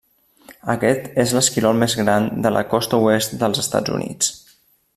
[0.73, 4.33] Aquest és l'esquirol més gran de la costa oest dels Estats Units.